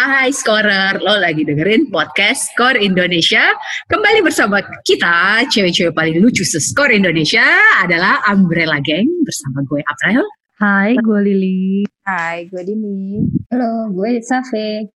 [0.00, 3.52] Hai Scorer, lo lagi dengerin podcast Skor Indonesia.
[3.84, 7.44] Kembali bersama kita, cewek-cewek paling lucu se-Skor Indonesia
[7.84, 10.24] adalah Umbrella Gang bersama gue April.
[10.56, 11.84] Hai, gue Lili.
[12.08, 13.28] Hai, gue Dini.
[13.52, 14.88] Halo, gue Safe.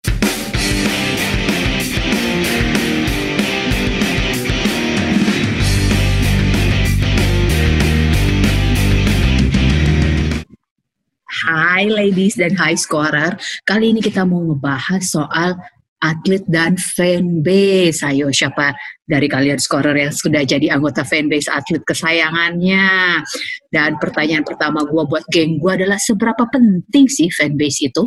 [11.33, 13.33] Hai ladies dan high scorer.
[13.65, 15.57] Kali ini kita mau ngebahas soal
[15.97, 18.05] atlet dan fanbase.
[18.05, 23.17] Ayo siapa dari kalian scorer yang sudah jadi anggota fanbase atlet kesayangannya?
[23.65, 28.05] Dan pertanyaan pertama gue buat geng gue adalah seberapa penting sih fanbase itu?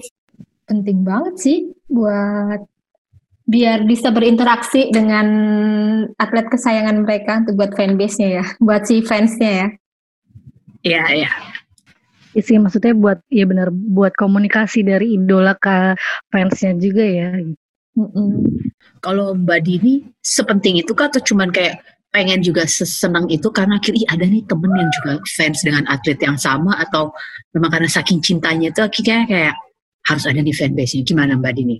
[0.70, 1.58] Penting banget sih
[1.90, 2.62] buat
[3.46, 5.26] biar bisa berinteraksi dengan
[6.14, 9.68] atlet kesayangan mereka untuk buat fanbase-nya ya, buat si fansnya ya.
[10.86, 11.30] Iya, iya.
[12.36, 15.96] Sih maksudnya buat ya benar buat komunikasi dari idola ke
[16.28, 17.32] fansnya juga ya.
[19.00, 21.80] Kalau Mbak Dini sepenting itu kah atau cuman kayak
[22.12, 26.36] pengen juga sesenang itu karena kiri ada nih temen yang juga fans dengan atlet yang
[26.36, 27.12] sama atau
[27.56, 29.54] memang karena saking cintanya itu akhirnya kayak
[30.04, 31.02] harus ada nih fanbase-nya.
[31.08, 31.76] Gimana Mbak Dini?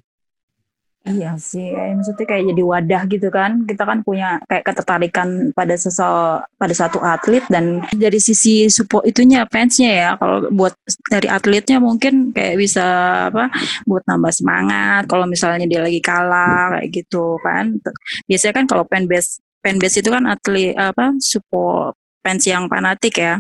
[1.07, 3.63] Iya sih, maksudnya kayak jadi wadah gitu kan.
[3.63, 9.47] Kita kan punya kayak ketertarikan pada sesal pada satu atlet dan dari sisi support itunya
[9.47, 10.11] fansnya ya.
[10.19, 10.75] Kalau buat
[11.07, 12.83] dari atletnya mungkin kayak bisa
[13.31, 13.55] apa
[13.87, 15.07] buat nambah semangat.
[15.07, 17.79] Kalau misalnya dia lagi kalah kayak gitu kan.
[18.27, 21.95] Biasanya kan kalau fanbase fanbase itu kan atlet apa support
[22.27, 23.39] fans yang fanatik ya.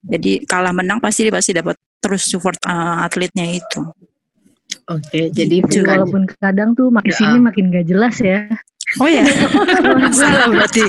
[0.00, 3.84] Jadi kalah menang pasti dia pasti dapat terus support uh, atletnya itu.
[4.92, 7.18] Oke, jadi Jadi bukan walaupun kadang tuh makin Ya.
[7.18, 8.46] sini makin gak jelas ya.
[8.96, 9.24] Oh ya,
[10.12, 10.84] salah berarti.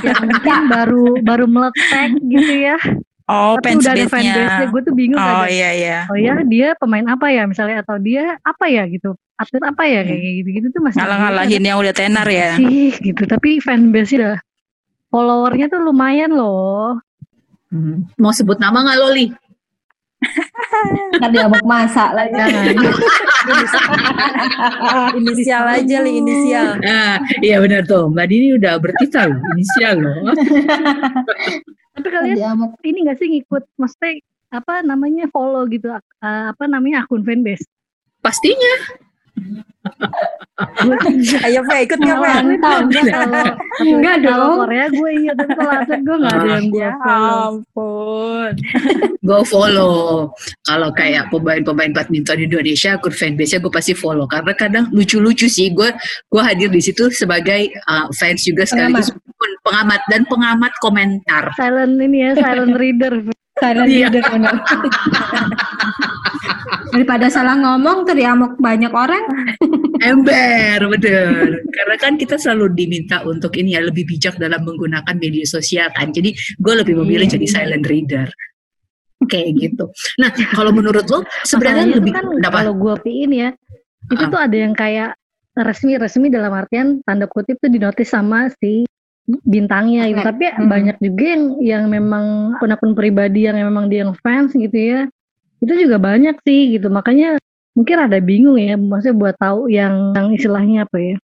[0.00, 2.76] yang mungkin baru baru meletek gitu ya.
[3.24, 5.98] Oh, Tapi udah ada fanbase-nya, gue tuh bingung Oh iya iya.
[6.06, 10.00] Oh ya dia pemain apa ya misalnya atau dia apa ya gitu atlet apa ya
[10.02, 12.54] kayak gitu-gitu tuh masih Ngalah-ngalahin yang udah tenar ya.
[12.54, 14.36] sih gitu tapi fanbase udah
[15.08, 16.98] followernya tuh lumayan loh
[17.68, 18.04] Hmm.
[18.14, 19.32] mau sebut nama nggak Loli?
[21.18, 22.34] Ntar dia mau masak lagi.
[22.34, 22.74] jangan
[25.20, 26.78] inisial aja li inisial.
[26.82, 28.10] Ah, iya benar tuh.
[28.10, 30.14] Mbak Dini udah bertita loh, inisial loh.
[31.92, 36.64] tapi kalian Dia mau ini gak sih ngikut maksudnya apa namanya follow gitu eh, apa
[36.64, 37.68] namanya akun fanbase
[38.22, 39.02] Pastinya.
[39.32, 40.94] Gue
[41.46, 42.28] Ayo Fe, ikut nggak Fe?
[42.28, 42.82] mantap.
[42.86, 43.42] kalau
[43.82, 44.56] Enggak dong.
[44.62, 48.52] Korea gue iya dan atlet gue nggak ada yang gue Ya follow ampun.
[49.22, 50.34] Gue follow.
[50.66, 54.26] Kalau kayak pemain-pemain badminton Indonesia, akun fanbase-nya gue pasti follow.
[54.26, 55.70] Karena kadang lucu-lucu sih.
[55.70, 55.94] Gue
[56.26, 61.54] gue hadir di situ sebagai uh, fans juga sekaligus pun pengamat dan pengamat komentar.
[61.54, 63.14] silent ini ya silent reader
[63.52, 64.08] Silent Iya.
[64.10, 64.54] leader benar.
[66.92, 69.24] Daripada salah ngomong teriamuk banyak orang.
[70.04, 71.62] Ember, betul.
[71.72, 76.12] Karena kan kita selalu diminta untuk ini ya lebih bijak dalam menggunakan media sosial kan.
[76.12, 77.34] Jadi gue lebih memilih Iya.
[77.40, 78.28] jadi silent reader.
[79.24, 79.84] Kayak gitu.
[80.18, 82.60] Nah, kalau menurut lo sebenarnya lebih kan kenapa?
[82.60, 83.48] kalau gue piin ya
[84.10, 84.28] itu Ah.
[84.28, 85.14] tuh ada yang kayak
[85.54, 88.82] resmi-resmi dalam artian tanda kutip tuh dinotis sama si
[89.46, 90.26] bintangnya gitu.
[90.26, 90.66] Tapi Hmm.
[90.66, 95.00] banyak juga yang yang memang akun-akun pribadi yang memang dia yang fans gitu ya.
[95.62, 96.90] Itu juga banyak sih gitu.
[96.90, 97.38] Makanya
[97.72, 101.16] mungkin ada bingung ya maksudnya buat tahu yang yang istilahnya apa ya.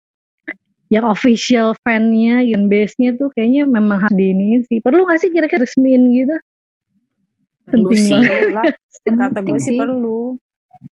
[0.89, 4.81] Yang official fan-nya, yang base-nya tuh kayaknya memang harus di ini sih.
[4.81, 6.33] Perlu gak sih kira-kira resmiin gitu?
[7.69, 8.17] Penting sih.
[8.17, 8.73] banget.
[9.05, 10.33] Kata gue sih perlu.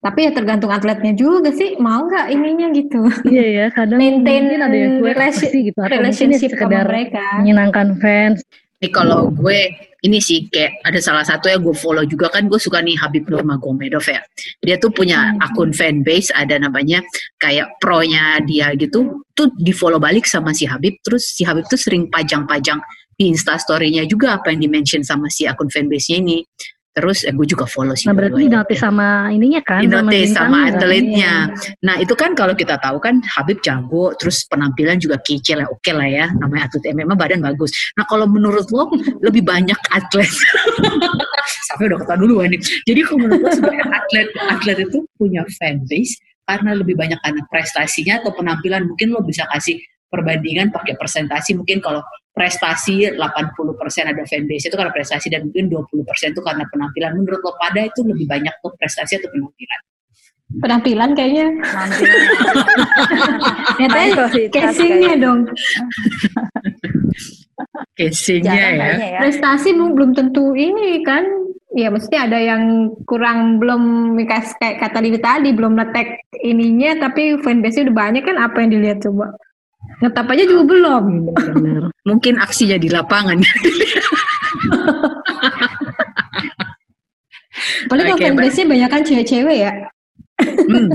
[0.04, 1.80] Tapi ya tergantung atletnya juga sih.
[1.82, 3.08] Mau nggak ininya gitu.
[3.26, 6.60] Iya ya, kadang Maintain mungkin ada yang cuek relation- sih gitu atau ya Relationship sama
[6.60, 7.26] sekedar mereka.
[7.42, 8.40] menyenangkan fans.
[8.78, 9.60] Nih kalau gue
[10.08, 13.28] ini sih kayak ada salah satu yang gue follow juga kan gue suka nih Habib
[13.28, 14.24] Nurmagomedov ya.
[14.64, 15.44] Dia tuh punya Hmm.
[15.44, 17.04] akun fanbase ada namanya
[17.38, 19.22] kayak pro-nya dia gitu.
[19.36, 20.96] Tuh di follow balik sama si Habib.
[21.04, 22.80] Terus si Habib tuh sering pajang-pajang
[23.18, 26.38] di Insta story-nya juga apa yang di-mention sama si akun fanbase-nya ini.
[26.98, 28.10] Terus eh, gue juga follow sih.
[28.10, 28.66] Nah berarti dua-duanya.
[28.66, 29.82] dinotis sama ininya kan?
[29.86, 30.82] Dinotis sama bintangnya.
[30.82, 31.34] atletnya.
[31.86, 35.94] Nah itu kan kalau kita tahu kan Habib jago, terus penampilan juga kece lah, oke
[35.94, 37.70] lah ya, namanya atlet MMA badan bagus.
[37.94, 38.90] Nah kalau menurut lo
[39.22, 40.26] lebih banyak atlet,
[41.70, 42.58] sampai udah kata dulu nih.
[42.90, 46.18] Jadi kalau menurut lo sebenarnya atlet atlet itu punya fanbase
[46.50, 49.78] karena lebih banyak karena prestasinya atau penampilan mungkin lo bisa kasih
[50.08, 52.02] perbandingan pakai presentasi mungkin kalau
[52.32, 53.18] prestasi 80%
[54.14, 58.06] ada fanbase itu karena prestasi dan mungkin 20% itu karena penampilan menurut lo pada itu
[58.06, 59.82] lebih banyak tuh prestasi atau penampilan
[60.48, 61.48] Penampilan kayaknya.
[63.84, 65.44] Mayoritas casingnya dong.
[68.00, 69.20] casingnya ya kayaknya ya.
[69.28, 71.28] Prestasi belum tentu ini kan
[71.78, 77.92] Iya, maksudnya ada yang kurang belum kayak kata Lili tadi belum letek ininya, tapi fanbase-nya
[77.92, 79.36] udah banyak kan apa yang dilihat coba?
[79.98, 81.04] Ngetap aja juga belum.
[81.34, 81.84] Bener.
[82.04, 83.40] Mungkin aksinya di lapangan.
[87.90, 89.72] Paling kalau Oke, fanbase-nya banyak kan cewek-cewek ya.
[90.38, 90.90] Hmm.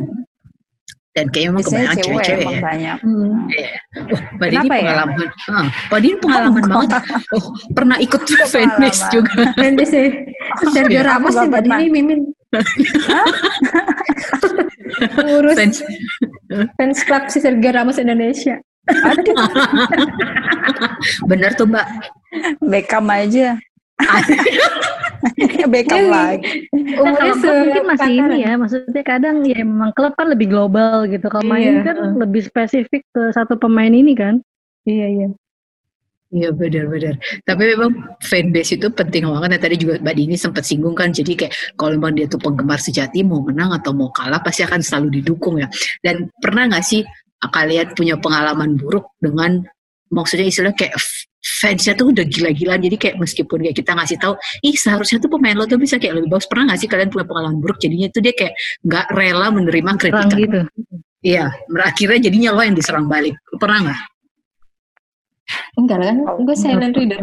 [1.12, 2.60] Dan kayaknya emang Biasanya kebanyakan cewek cewek-cewek ya.
[2.62, 2.96] banyak.
[3.02, 3.36] Hmm.
[3.50, 3.70] Iya.
[4.08, 4.80] Wah, Mbak Dini Kenapa ya?
[4.80, 5.28] pengalaman.
[5.50, 6.90] Ah, Mbak Dini pengalaman banget.
[7.34, 7.44] Oh,
[7.74, 9.32] pernah ikut fanbase juga.
[9.52, 10.08] Fanbase ya.
[10.70, 11.62] Sergio Iya, Ramos sih Mbak.
[11.66, 12.20] Dini Mimin.
[15.18, 15.78] Ngurus Fans.
[16.76, 18.56] fans club si Sergio Ramos Indonesia.
[21.30, 21.86] Bener tuh Mbak.
[22.62, 23.58] Beckham aja.
[25.70, 26.10] Beckham Iya.
[26.10, 26.66] lagi.
[26.74, 30.50] Nah, Umurnya kalau klub mungkin masih ini ya, maksudnya kadang ya memang klub kan lebih
[30.50, 31.26] global gitu.
[31.30, 34.42] Kalau main Iya, kan lebih spesifik ke satu pemain ini kan.
[34.82, 35.28] Iya, iya.
[36.32, 37.20] Iya benar-benar.
[37.44, 37.92] Tapi memang
[38.24, 39.48] fanbase itu penting banget.
[39.52, 41.12] Nah, tadi juga Mbak Dini sempat singgung kan.
[41.12, 44.80] Jadi kayak kalau memang dia tuh penggemar sejati mau menang atau mau kalah pasti akan
[44.80, 45.68] selalu didukung ya.
[46.00, 47.04] Dan pernah nggak sih
[47.50, 49.64] kalian punya pengalaman buruk dengan
[50.12, 50.94] maksudnya istilah kayak
[51.42, 52.78] fansnya tuh udah gila-gilaan.
[52.78, 56.22] Jadi kayak meskipun kayak kita ngasih tahu, ih seharusnya tuh pemain lo tuh bisa kayak
[56.22, 56.46] lebih bagus.
[56.46, 57.78] Pernah nggak sih kalian punya pengalaman buruk?
[57.82, 58.54] Jadinya itu dia kayak
[58.86, 60.38] nggak rela menerima kritikan.
[60.38, 60.60] gitu.
[61.22, 63.34] Iya, akhirnya jadinya lo yang diserang balik.
[63.58, 64.00] Pernah nggak?
[65.78, 67.20] Enggak lah kan, gue silent reader.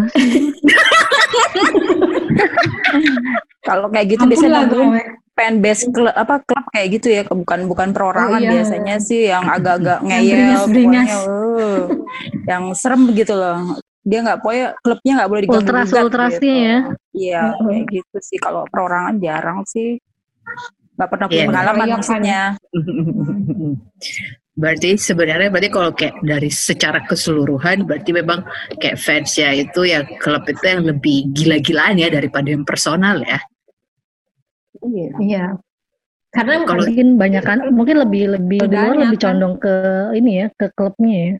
[3.68, 5.02] Kalau kayak gitu Ampun biasanya gue.
[5.40, 8.52] Fanbase klub apa klub kayak gitu ya bukan bukan perorangan Oh, iya.
[8.52, 11.88] biasanya sih yang agak-agak ngeyel pokoknya, uh,
[12.44, 16.48] yang serem gitu loh dia nggak pokoknya klubnya nggak boleh diganggu Ultras- ultrasnya gitu.
[16.60, 16.78] ya.
[17.14, 17.64] iya Mm-mm.
[17.64, 19.96] kayak gitu sih kalau perorangan jarang sih
[20.96, 21.48] nggak pernah punya Iya.
[21.48, 21.96] pengalaman Keroyokan.
[21.96, 22.42] maksudnya
[24.60, 28.44] Berarti sebenarnya berarti kalau kayak dari secara keseluruhan berarti memang
[28.76, 33.40] kayak fansnya itu ya klub itu yang lebih gila-gilaan ya daripada yang personal ya.
[34.82, 35.46] Iya Iya.
[36.30, 39.24] Karena Kalau- Mungkin banyak kan, mungkin lebih lebih Banyak lebih kan.
[39.34, 39.74] condong ke
[40.14, 41.34] ini ya, ke klubnya ya.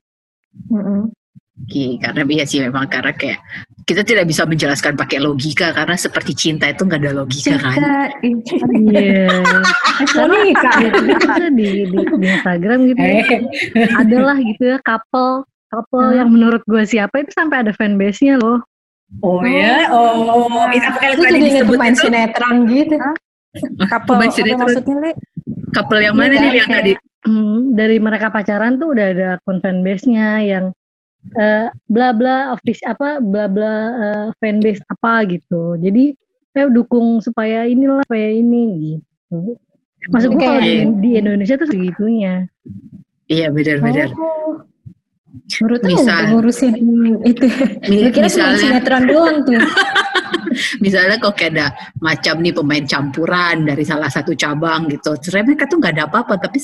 [0.68, 1.02] Mm-mm.
[1.60, 3.38] Oke, karena iya sih memang karena kayak
[3.84, 7.76] kita tidak bisa menjelaskan pakai logika karena seperti cinta itu nggak ada logika kan.
[7.76, 9.28] cinta Iya.
[10.16, 10.74] Sorry kak.
[11.28, 13.22] Ada di, di, di Instagram gitu ya.
[13.76, 16.18] Eh, Adalah gitu ya couple couple Hmm.
[16.18, 18.64] yang menurut gue siapa itu sampai ada fanbase-nya loh.
[19.22, 22.96] oh ya, oh itu apa kalian Itu jadi disebut itu sinetron gitu.
[23.84, 25.12] Couple Pemain apa maksudnya Le?
[25.72, 26.94] couple yang mana Iya, nih yang kayak- tadi?
[27.20, 30.66] Hmm, dari mereka pacaran tuh udah ada akun fanbase-nya yang
[31.36, 35.76] eh, bla bla office apa bla bla eh, fanbase apa gitu.
[35.76, 36.16] Jadi
[36.50, 38.64] saya dukung supaya inilah supaya ini
[38.96, 39.60] gitu.
[40.10, 42.48] Maksud gue kalau di, di Indonesia tuh segitunya.
[43.28, 44.10] Iya benar-benar.
[44.16, 44.64] Oh.
[45.50, 46.74] Tahu Misal- ngurusin
[47.22, 47.46] itu.
[47.86, 49.60] Mi- Gue kira misalnya sinetron doang tuh.
[50.84, 51.68] misalnya kok kayak ada
[52.00, 55.16] macam nih pemain campuran dari salah satu cabang gitu.
[55.20, 56.58] Sebenarnya mereka tuh nggak ada apa-apa, tapi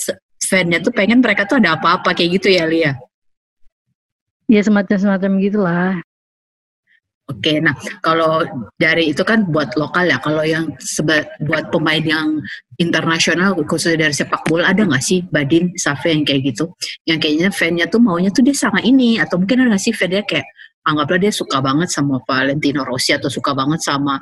[0.46, 2.94] fan-nya tuh pengen mereka tuh ada apa-apa kayak gitu ya Lia.
[4.46, 5.94] Ya semacam semacam gitulah.
[7.26, 7.74] Oke, nah
[8.06, 8.46] kalau
[8.78, 10.22] dari itu kan buat lokal ya.
[10.22, 12.38] Kalau yang seba- buat pemain yang
[12.78, 16.70] internasional khususnya dari sepak bola ada nggak sih Badin, Safi yang kayak gitu?
[17.10, 20.22] Yang kayaknya fan-nya tuh maunya tuh dia sama ini atau mungkin ada nggak sih fan-nya
[20.22, 20.46] kayak
[20.86, 24.22] anggaplah dia suka banget sama Valentino Rossi atau suka banget sama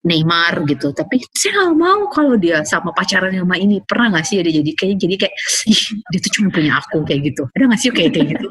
[0.00, 0.96] Neymar gitu.
[0.96, 3.84] Tapi saya nggak mau kalau dia sama pacaran sama ini.
[3.84, 5.34] Pernah nggak sih dia jadi kayak jadi kayak
[5.68, 7.42] ih dia tuh cuma punya aku kayak gitu.
[7.52, 8.46] Ada nggak sih kayak kayak gitu?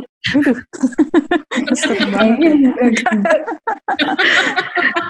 [2.14, 2.54] Banget.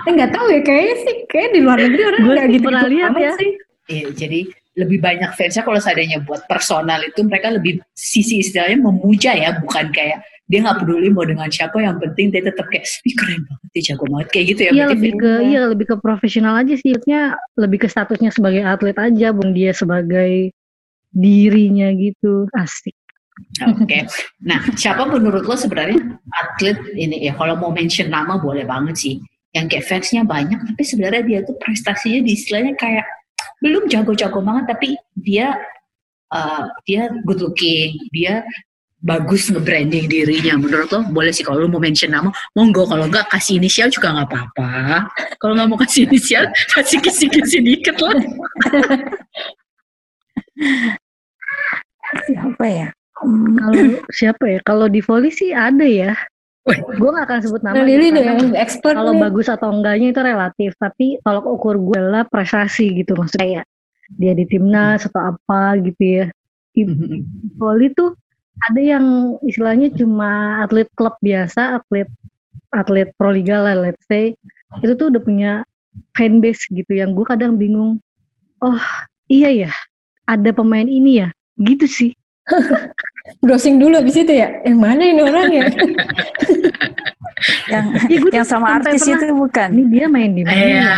[0.07, 3.31] Enggak tahu ya kayaknya sih kayak di luar negeri orang sih gitu pernah lihat ya.
[3.35, 3.51] sih.
[3.89, 4.39] Iya, jadi
[4.77, 9.89] lebih banyak fansnya kalau seandainya buat personal itu mereka lebih sisi istilahnya memuja ya, bukan
[9.91, 13.69] kayak dia nggak peduli mau dengan siapa, yang penting dia tetap kayak, ih keren banget,
[13.69, 14.71] dia jago banget kayak gitu ya.
[14.73, 16.97] Iya lebih ke iya lebih ke profesional aja sih.
[16.97, 20.49] Maksudnya lebih ke statusnya sebagai atlet aja, bukan dia sebagai
[21.13, 22.49] dirinya gitu.
[22.57, 22.97] Asik.
[23.69, 24.09] Oke.
[24.41, 27.37] Nah, siapa menurut lo sebenarnya atlet ini ya?
[27.37, 29.15] Kalau mau mention nama boleh banget sih.
[29.53, 33.05] Yang kayak fansnya banyak, tapi sebenarnya dia tuh prestasinya di istilahnya kayak
[33.65, 34.87] belum jago-jago banget, tapi
[35.17, 35.57] dia
[36.29, 38.45] uh, dia good looking, dia
[38.99, 40.59] bagus nge-branding dirinya.
[40.59, 42.85] Menurut lo boleh sih kalau lo mau mention nama, monggo.
[42.85, 44.71] Kalau nggak kasih inisial juga nggak apa-apa.
[45.39, 48.19] Kalau nggak mau kasih inisial, kasih kisi-kisi dikit lah.
[52.27, 52.87] Siapa ya?
[53.19, 54.59] Kalau siapa ya?
[54.63, 56.13] Kalau di volley sih ada ya.
[56.69, 57.81] Gue gak akan sebut nama.
[57.81, 60.71] Nah, gitu, Lili expert Kalau bagus atau enggaknya itu relatif.
[60.77, 63.17] Tapi kalau ukur gue adalah prestasi gitu.
[63.17, 63.63] Maksudnya ya
[64.09, 66.25] dia di timnas atau apa gitu ya.
[66.77, 66.85] Di
[67.57, 68.13] volley tuh
[68.67, 69.05] ada yang
[69.45, 72.09] istilahnya cuma atlet klub biasa, atlet
[72.75, 74.35] atlet proliga lah let's say.
[74.83, 75.51] Itu tuh udah punya
[76.13, 78.03] fanbase gitu yang gue kadang bingung.
[78.59, 78.81] Oh
[79.31, 79.71] iya ya,
[80.27, 82.11] ada pemain ini ya, gitu sih.
[83.45, 84.49] Browsing dulu abis itu ya.
[84.65, 85.65] Yang mana ini orang ya?
[87.71, 89.69] yang Ya, gue yang sama artis pernah, itu bukan.
[89.69, 90.57] Ini dia main di mana?
[90.57, 90.81] Iya.
[90.81, 90.91] ya?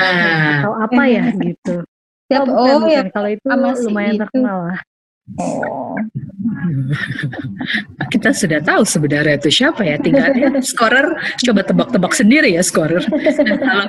[0.63, 1.75] Atau apa ya gitu.
[2.31, 2.95] Siap, bukan, oh, bukan.
[2.95, 3.01] ya.
[3.11, 3.45] Kalau itu
[3.85, 4.21] lumayan itu.
[4.23, 4.79] terkenal lah.
[5.39, 5.95] Oh.
[8.11, 9.95] Kita sudah tahu sebenarnya itu siapa ya.
[10.01, 11.07] Tinggal ya, scorer
[11.47, 12.99] coba tebak-tebak sendiri ya scorer.
[13.05, 13.85] Kalau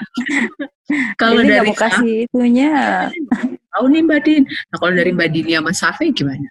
[1.17, 2.73] kalau Jadi nggak dari mau kasih itunya.
[3.73, 4.43] tahu nih Mbak Din.
[4.45, 6.49] Nah kalau dari Mbak Dini sama Safi gimana?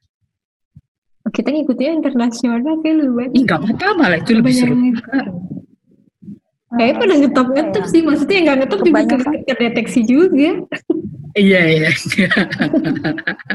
[1.29, 3.31] Kita ngikutinnya internasional kayak lu banget.
[3.37, 4.75] Ih nggak apa-apa malah itu lebih seru.
[6.71, 9.01] Kayaknya pada ngetop-ngetop sih, maksudnya yang nggak ngetop juga
[9.43, 10.51] terdeteksi juga.
[11.31, 11.89] Iya iya.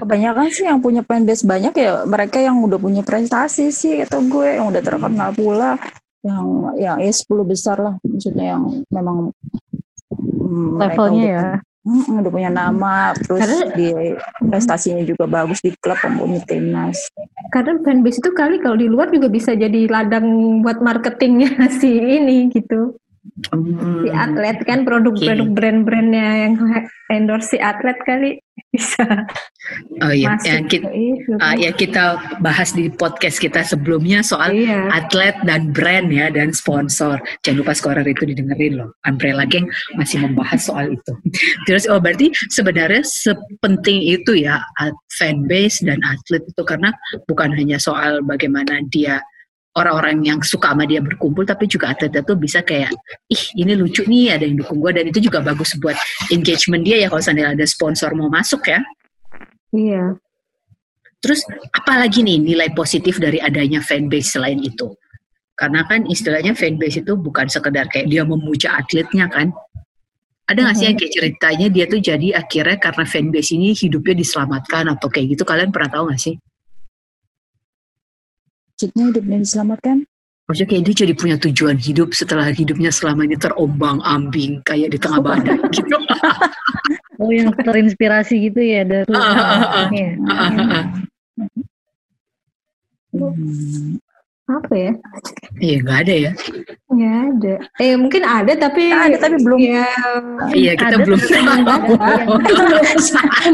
[0.00, 4.56] Kebanyakan sih yang punya fanbase banyak ya mereka yang udah punya prestasi sih atau gue
[4.56, 5.76] yang udah terkenal pula
[6.24, 9.30] yang yang ya 10 besar lah maksudnya yang memang
[10.10, 11.48] mm, Levelnya udah, ya.
[11.86, 13.88] Mm, udah punya nama terus Karena- di
[14.42, 16.98] prestasinya juga bagus di klub punya timnas
[17.52, 20.26] Karena fanbase itu kali kalau di luar juga bisa jadi ladang
[20.64, 22.96] buat marketingnya si ini gitu.
[23.52, 26.52] Hmm, Si atlet kan produk-produk brand-brandnya yang
[27.12, 28.38] endorse si atlet kali
[28.72, 29.04] bisa
[30.04, 31.32] Oh iya, masuk yang kita, itu.
[31.42, 32.04] ah, ya kita
[32.38, 34.88] bahas di podcast kita sebelumnya soal Iya.
[34.94, 37.18] atlet dan brand ya dan sponsor.
[37.42, 38.94] Jangan lupa scorer itu didengerin loh.
[39.04, 39.66] Umbrella Gang
[39.98, 41.12] masih membahas soal itu.
[41.66, 44.62] Terus oh berarti sebenarnya sepenting itu ya
[45.18, 46.94] fanbase dan atlet itu karena
[47.26, 49.18] bukan hanya soal bagaimana dia
[49.76, 52.96] orang-orang yang suka sama dia berkumpul tapi juga atletnya tuh bisa kayak
[53.28, 55.94] ih ini lucu nih ada yang dukung gue dan itu juga bagus buat
[56.32, 58.80] engagement dia ya kalau seandainya ada sponsor mau masuk ya.
[59.76, 60.16] Iya.
[61.20, 61.44] Terus
[61.76, 64.96] apalagi nih nilai positif dari adanya fanbase selain itu?
[65.56, 69.52] Karena kan istilahnya fanbase itu bukan sekedar kayak dia memuja atletnya kan.
[70.46, 74.84] Ada nggak sih yang kayak ceritanya dia tuh jadi akhirnya karena fanbase ini hidupnya diselamatkan
[74.94, 76.36] atau kayak gitu kalian pernah tahu nggak sih?
[78.76, 79.96] Maksudnya hidupnya diselamatkan
[80.46, 84.98] Maksudnya kayak dia jadi punya tujuan hidup setelah hidupnya selama ini terombang ambing kayak di
[85.00, 85.96] tengah badai gitu.
[87.18, 89.88] Oh yang terinspirasi gitu ya dari Ah, ah,
[90.28, 90.84] ah.
[93.10, 93.96] Hmm.
[94.46, 94.92] Apa ya?
[95.58, 96.32] Iya nggak ada ya.
[96.86, 97.54] Nggak ada.
[97.82, 99.58] Eh mungkin ada tapi Ada, tapi belum.
[99.58, 99.88] Ya,
[100.54, 101.92] Iya kita Ada belum tapi tahu.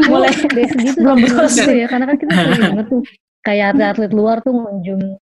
[0.05, 1.73] mulai dari segitu Belum belum browsing.
[1.73, 3.01] ya karena kan kita sering banget tuh
[3.43, 5.19] kayak atlet-atlet luar tuh mengunjung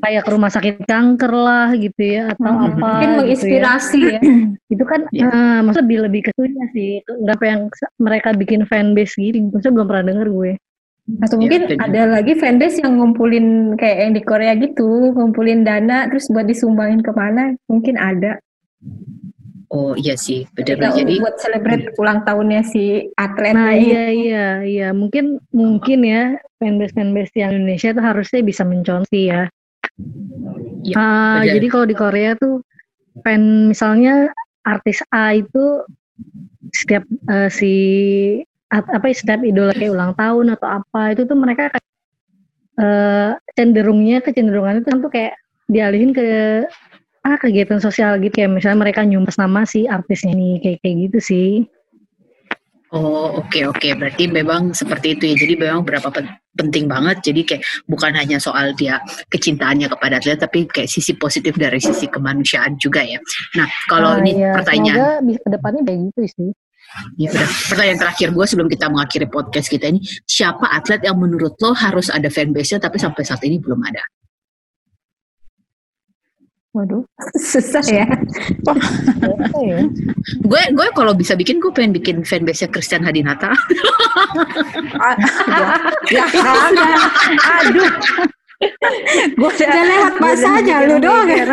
[0.00, 2.72] kayak ke rumah sakit kanker lah gitu ya atau Hmm.
[2.72, 3.18] apa mungkin gitu ya.
[3.20, 4.20] menginspirasi ya.
[4.72, 5.24] itu kan Iya.
[5.24, 7.60] eh, maksudnya lebih lebih ke situnya sih nggak apa yang
[8.00, 10.52] mereka bikin fanbase gitu maksudnya belum pernah denger gue
[11.20, 11.84] Atau Ya, mungkin betul.
[11.84, 13.46] ada lagi fanbase yang ngumpulin
[13.76, 18.40] kayak yang di Korea gitu, ngumpulin dana terus buat disumbangin ke mana, mungkin ada.
[19.74, 23.54] Oh iya sih, benar Kita Jadi buat celebrate ulang tahunnya si atlet.
[23.58, 29.10] nah iya iya iya mungkin mungkin ya fanbase fanbase yang Indonesia tuh harusnya bisa mencontoh
[29.10, 29.50] ya
[30.94, 31.54] Ah, benar.
[31.58, 32.62] jadi kalau di Korea tuh
[33.26, 34.30] fan misalnya
[34.62, 35.82] artis A itu
[36.70, 37.72] setiap eh, si
[38.70, 41.86] at- apa ya, setiap idola kayak ulang tahun atau apa itu tuh mereka kayak,
[42.78, 45.34] eh, cenderungnya kecenderungannya itu kan tuh kayak
[45.66, 46.26] dialihin ke
[47.24, 48.48] ah kegiatan sosial gitu ya.
[48.48, 51.50] Misalnya mereka nyumbas nama si artisnya ini kayak kayak gitu sih.
[52.94, 53.88] Oh oke oke.
[53.98, 55.34] Berarti memang seperti itu ya.
[55.34, 57.26] Jadi memang berapa pen- penting banget.
[57.26, 59.02] Jadi kayak bukan hanya soal dia
[59.32, 63.18] kecintaannya kepada atlet tapi kayak sisi positif dari sisi kemanusiaan juga ya.
[63.58, 66.50] Nah kalau Ah, ini iya, pertanyaan semoga ke depannya kayak gitu sih.
[67.18, 69.98] Ya udah pertanyaan terakhir gue sebelum kita mengakhiri podcast kita ini
[70.30, 74.04] siapa atlet yang menurut lo harus ada fanbase-nya tapi sampai saat ini belum ada?
[76.74, 77.06] Waduh,
[77.54, 78.02] susah ya.
[78.66, 79.86] Apa ya
[80.42, 83.54] Gue gue kalau bisa bikin gue pengen bikin fanbase-nya Christian Hadinata.
[84.98, 85.14] Ah,
[86.10, 86.74] ya, ya jangan.
[87.62, 87.90] aduh
[89.34, 91.44] gue Udah lewat masa aja lu doang ya.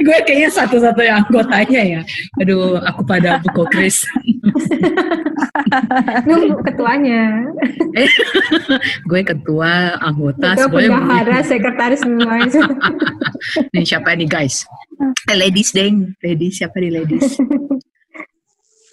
[0.00, 2.00] gue kayaknya satu-satunya anggotanya ya.
[2.40, 4.04] Aduh aku pada buku Chris.
[6.26, 7.44] Lu ketuanya.
[9.10, 12.62] gue ketua anggota semuanya bendahara, sekretaris semuanya.
[13.74, 14.64] nih siapa nih guys
[15.28, 17.36] eh, ladies deng ladies siapa nih ladies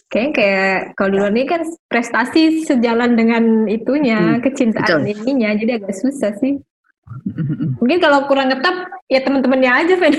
[0.08, 1.62] Kayaknya kayak kalau di luar ini kan
[1.92, 5.20] prestasi sejalan dengan itunya, Hmm, kecintaan betul.
[5.20, 6.64] ininya, jadi agak susah sih.
[7.76, 10.16] Mungkin kalau kurang ngetop, ya teman-temannya aja fan.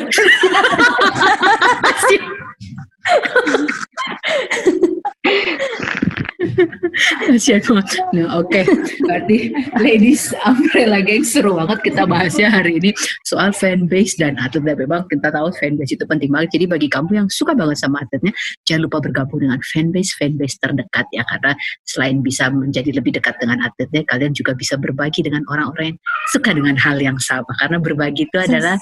[7.29, 7.87] Kasihan banget.
[8.15, 8.61] Nah, oke.
[9.05, 9.39] Berarti
[9.79, 12.91] ladies umbrella gang seru banget kita bahasnya hari ini
[13.29, 14.65] soal fanbase dan atlet.
[14.65, 16.59] Dan memang kita tahu fanbase itu penting banget.
[16.59, 18.33] Jadi bagi kamu yang suka banget sama atletnya,
[18.67, 21.53] jangan lupa bergabung dengan fanbase fanbase terdekat ya karena
[21.87, 25.99] selain bisa menjadi lebih dekat dengan atletnya, kalian juga bisa berbagi dengan orang-orang yang
[26.35, 27.51] suka dengan hal yang sama.
[27.61, 28.81] Karena berbagi itu adalah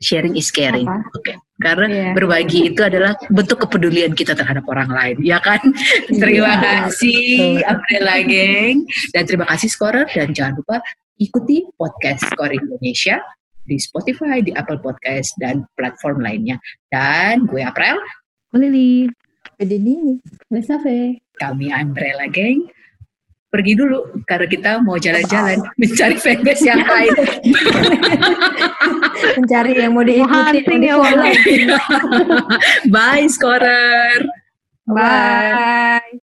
[0.00, 0.88] sharing is caring.
[0.88, 1.36] Oke.
[1.64, 2.10] Karena Iya.
[2.12, 5.64] berbagi itu adalah bentuk kepedulian kita terhadap orang lain, ya kan?
[6.12, 8.76] terima Iya, kasih Umbrella Gang
[9.16, 10.84] dan terima kasih Scorer dan jangan lupa
[11.16, 13.16] ikuti podcast Score Indonesia
[13.64, 16.60] di Spotify, di Apple Podcast dan platform lainnya.
[16.92, 17.96] Dan gue April,
[18.52, 19.08] Lili.
[19.56, 20.20] Jadi ini
[20.52, 21.24] Besafe.
[21.34, 22.68] kami Umbrella Gang
[23.54, 27.14] pergi dulu karena kita mau jalan-jalan mencari fanbase yang lain.
[29.38, 30.58] Mencari yang mau Mau diikuti.
[30.58, 31.30] hunting ya, mau.
[32.90, 34.26] Bye Scorer.
[34.90, 36.18] Bye.